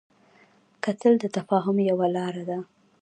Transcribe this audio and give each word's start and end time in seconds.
کتل 0.83 1.13
د 1.19 1.25
تفاهم 1.37 1.77
یوه 1.89 2.07
لاره 2.15 2.43
ده 2.49 2.59